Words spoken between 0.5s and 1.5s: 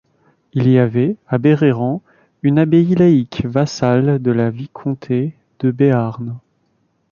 Il y avait à